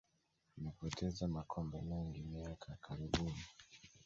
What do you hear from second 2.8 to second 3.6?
karibuni